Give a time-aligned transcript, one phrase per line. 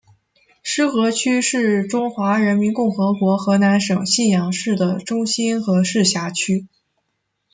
[0.63, 6.65] 浉河区是中华人民共和国河南省信阳市的中心和市辖区。